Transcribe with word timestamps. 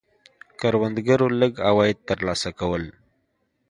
کروندګرو 0.59 1.27
لږ 1.39 1.53
عواید 1.67 1.97
ترلاسه 2.09 2.49
کول. 2.59 2.83